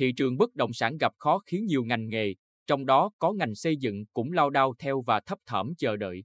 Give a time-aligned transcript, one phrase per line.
[0.00, 2.34] thị trường bất động sản gặp khó khiến nhiều ngành nghề,
[2.66, 6.24] trong đó có ngành xây dựng cũng lao đao theo và thấp thỏm chờ đợi.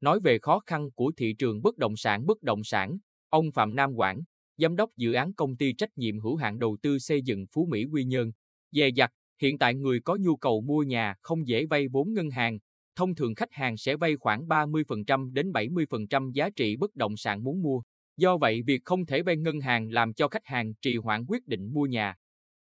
[0.00, 3.74] Nói về khó khăn của thị trường bất động sản bất động sản, ông Phạm
[3.74, 4.20] Nam Quảng,
[4.56, 7.66] giám đốc dự án công ty trách nhiệm hữu hạn đầu tư xây dựng Phú
[7.70, 8.32] Mỹ Quy Nhơn,
[8.72, 9.10] dè dặt,
[9.42, 12.58] hiện tại người có nhu cầu mua nhà không dễ vay vốn ngân hàng,
[12.96, 17.44] thông thường khách hàng sẽ vay khoảng 30% đến 70% giá trị bất động sản
[17.44, 17.82] muốn mua.
[18.16, 21.46] Do vậy, việc không thể vay ngân hàng làm cho khách hàng trì hoãn quyết
[21.46, 22.14] định mua nhà.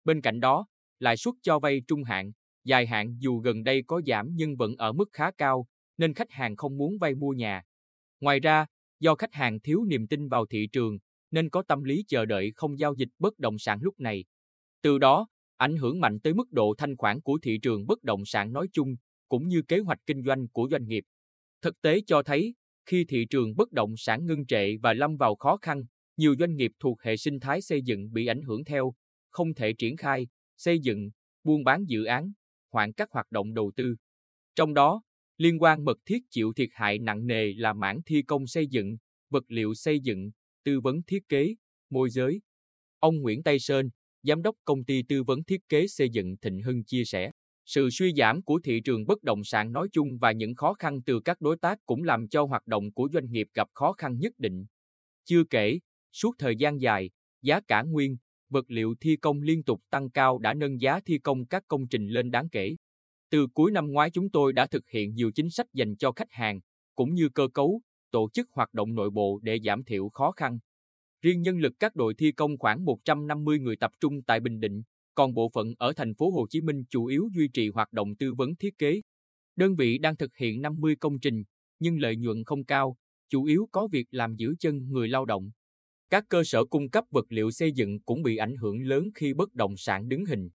[0.03, 0.65] Bên cạnh đó,
[0.99, 2.31] lãi suất cho vay trung hạn,
[2.63, 6.31] dài hạn dù gần đây có giảm nhưng vẫn ở mức khá cao, nên khách
[6.31, 7.61] hàng không muốn vay mua nhà.
[8.19, 8.65] Ngoài ra,
[8.99, 10.97] do khách hàng thiếu niềm tin vào thị trường,
[11.31, 14.25] nên có tâm lý chờ đợi không giao dịch bất động sản lúc này.
[14.81, 18.25] Từ đó, ảnh hưởng mạnh tới mức độ thanh khoản của thị trường bất động
[18.25, 18.95] sản nói chung,
[19.29, 21.03] cũng như kế hoạch kinh doanh của doanh nghiệp.
[21.61, 25.35] Thực tế cho thấy, khi thị trường bất động sản ngưng trệ và lâm vào
[25.35, 25.83] khó khăn,
[26.17, 28.93] nhiều doanh nghiệp thuộc hệ sinh thái xây dựng bị ảnh hưởng theo,
[29.31, 31.09] không thể triển khai, xây dựng,
[31.43, 32.31] buôn bán dự án,
[32.71, 33.95] hoãn các hoạt động đầu tư.
[34.55, 35.01] Trong đó,
[35.37, 38.97] liên quan mật thiết chịu thiệt hại nặng nề là mảng thi công xây dựng,
[39.29, 40.31] vật liệu xây dựng,
[40.63, 41.55] tư vấn thiết kế,
[41.89, 42.41] môi giới.
[42.99, 43.89] Ông Nguyễn Tây Sơn,
[44.23, 47.31] giám đốc công ty tư vấn thiết kế xây dựng Thịnh Hưng chia sẻ,
[47.65, 51.01] sự suy giảm của thị trường bất động sản nói chung và những khó khăn
[51.05, 54.17] từ các đối tác cũng làm cho hoạt động của doanh nghiệp gặp khó khăn
[54.19, 54.65] nhất định.
[55.25, 55.79] Chưa kể,
[56.11, 57.09] suốt thời gian dài,
[57.41, 58.17] giá cả nguyên,
[58.51, 61.87] vật liệu thi công liên tục tăng cao đã nâng giá thi công các công
[61.87, 62.75] trình lên đáng kể.
[63.29, 66.31] Từ cuối năm ngoái chúng tôi đã thực hiện nhiều chính sách dành cho khách
[66.31, 66.59] hàng,
[66.95, 70.59] cũng như cơ cấu, tổ chức hoạt động nội bộ để giảm thiểu khó khăn.
[71.21, 74.81] Riêng nhân lực các đội thi công khoảng 150 người tập trung tại Bình Định,
[75.15, 78.15] còn bộ phận ở thành phố Hồ Chí Minh chủ yếu duy trì hoạt động
[78.15, 79.01] tư vấn thiết kế.
[79.55, 81.43] Đơn vị đang thực hiện 50 công trình,
[81.79, 82.97] nhưng lợi nhuận không cao,
[83.29, 85.51] chủ yếu có việc làm giữ chân người lao động.
[86.11, 89.33] Các cơ sở cung cấp vật liệu xây dựng cũng bị ảnh hưởng lớn khi
[89.33, 90.49] bất động sản đứng hình.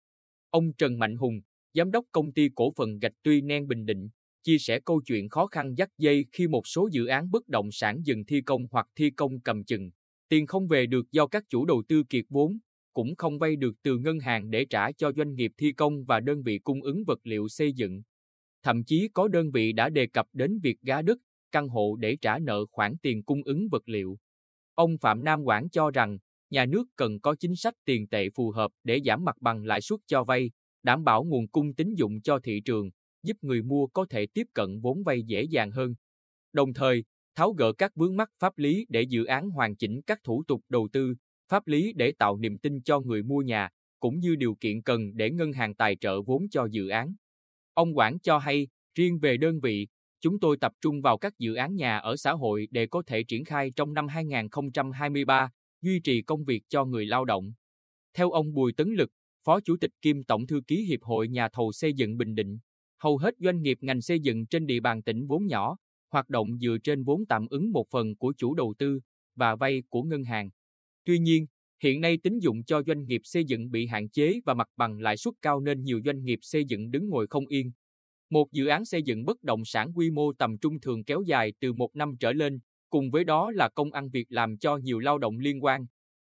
[0.50, 1.40] Ông Trần Mạnh Hùng,
[1.74, 4.08] giám đốc công ty cổ phần gạch Tuy Nen Bình Định,
[4.42, 7.72] chia sẻ câu chuyện khó khăn dắt dây khi một số dự án bất động
[7.72, 9.90] sản dừng thi công hoặc thi công cầm chừng.
[10.28, 12.58] Tiền không về được do các chủ đầu tư kiệt vốn,
[12.92, 16.20] cũng không vay được từ ngân hàng để trả cho doanh nghiệp thi công và
[16.20, 18.02] đơn vị cung ứng vật liệu xây dựng.
[18.62, 21.18] Thậm chí có đơn vị đã đề cập đến việc gá đất,
[21.52, 24.18] căn hộ để trả nợ khoản tiền cung ứng vật liệu.
[24.76, 26.18] Ông Phạm Nam Quảng cho rằng,
[26.50, 29.80] nhà nước cần có chính sách tiền tệ phù hợp để giảm mặt bằng lãi
[29.80, 30.50] suất cho vay,
[30.82, 32.90] đảm bảo nguồn cung tín dụng cho thị trường,
[33.22, 35.94] giúp người mua có thể tiếp cận vốn vay dễ dàng hơn.
[36.52, 37.04] Đồng thời,
[37.34, 40.60] tháo gỡ các vướng mắc pháp lý để dự án hoàn chỉnh các thủ tục
[40.68, 41.14] đầu tư,
[41.48, 43.68] pháp lý để tạo niềm tin cho người mua nhà,
[44.00, 47.14] cũng như điều kiện cần để ngân hàng tài trợ vốn cho dự án.
[47.74, 49.88] Ông Quảng cho hay, riêng về đơn vị,
[50.20, 53.22] chúng tôi tập trung vào các dự án nhà ở xã hội để có thể
[53.22, 55.50] triển khai trong năm 2023,
[55.82, 57.52] duy trì công việc cho người lao động.
[58.14, 59.10] Theo ông Bùi Tấn Lực,
[59.44, 62.58] Phó Chủ tịch kiêm Tổng Thư ký Hiệp hội Nhà thầu xây dựng Bình Định,
[62.98, 65.76] hầu hết doanh nghiệp ngành xây dựng trên địa bàn tỉnh vốn nhỏ,
[66.10, 69.00] hoạt động dựa trên vốn tạm ứng một phần của chủ đầu tư
[69.34, 70.50] và vay của ngân hàng.
[71.04, 71.46] Tuy nhiên,
[71.82, 75.00] hiện nay tín dụng cho doanh nghiệp xây dựng bị hạn chế và mặt bằng
[75.00, 77.72] lãi suất cao nên nhiều doanh nghiệp xây dựng đứng ngồi không yên.
[78.30, 81.52] Một dự án xây dựng bất động sản quy mô tầm trung thường kéo dài
[81.60, 82.58] từ một năm trở lên,
[82.90, 85.86] cùng với đó là công ăn việc làm cho nhiều lao động liên quan.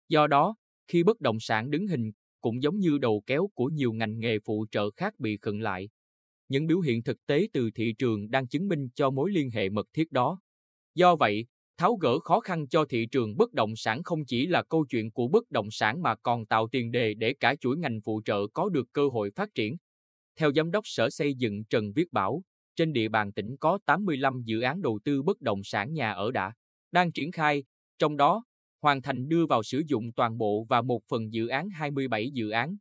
[0.09, 0.55] Do đó,
[0.89, 4.39] khi bất động sản đứng hình, cũng giống như đầu kéo của nhiều ngành nghề
[4.45, 5.89] phụ trợ khác bị khựng lại.
[6.49, 9.69] Những biểu hiện thực tế từ thị trường đang chứng minh cho mối liên hệ
[9.69, 10.41] mật thiết đó.
[10.95, 11.47] Do vậy,
[11.77, 15.11] tháo gỡ khó khăn cho thị trường bất động sản không chỉ là câu chuyện
[15.11, 18.47] của bất động sản mà còn tạo tiền đề để cả chuỗi ngành phụ trợ
[18.53, 19.77] có được cơ hội phát triển.
[20.41, 22.43] Theo Giám đốc Sở Xây dựng Trần Viết Bảo,
[22.77, 26.31] trên địa bàn tỉnh có 85 dự án đầu tư bất động sản nhà ở
[26.31, 26.53] đã,
[26.93, 27.65] đang triển khai,
[27.99, 28.45] trong đó,
[28.83, 32.51] hoàn thành đưa vào sử dụng toàn bộ và một phần dự án 27 dự
[32.51, 32.77] án.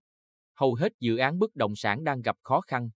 [0.55, 2.89] Hầu hết dự án bất động sản đang gặp khó khăn.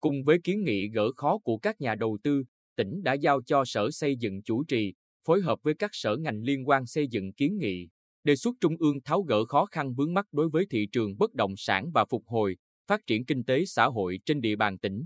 [0.00, 2.44] Cùng với kiến nghị gỡ khó của các nhà đầu tư,
[2.76, 4.94] tỉnh đã giao cho Sở Xây dựng chủ trì,
[5.26, 7.88] phối hợp với các sở ngành liên quan xây dựng kiến nghị,
[8.24, 11.34] đề xuất Trung ương tháo gỡ khó khăn vướng mắt đối với thị trường bất
[11.34, 12.56] động sản và phục hồi,
[12.90, 15.04] phát triển kinh tế xã hội trên địa bàn tỉnh.